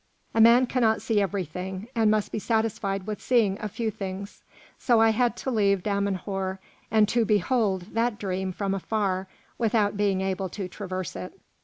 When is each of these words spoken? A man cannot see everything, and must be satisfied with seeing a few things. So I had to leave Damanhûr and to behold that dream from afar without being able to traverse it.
A 0.33 0.41
man 0.41 0.65
cannot 0.65 0.99
see 0.99 1.21
everything, 1.21 1.87
and 1.93 2.09
must 2.09 2.31
be 2.31 2.39
satisfied 2.39 3.05
with 3.05 3.21
seeing 3.21 3.59
a 3.61 3.69
few 3.69 3.91
things. 3.91 4.41
So 4.79 4.99
I 4.99 5.11
had 5.11 5.35
to 5.37 5.51
leave 5.51 5.83
Damanhûr 5.83 6.57
and 6.89 7.07
to 7.09 7.23
behold 7.23 7.83
that 7.93 8.17
dream 8.17 8.51
from 8.51 8.73
afar 8.73 9.27
without 9.59 9.97
being 9.97 10.21
able 10.21 10.49
to 10.49 10.67
traverse 10.67 11.15
it. 11.15 11.39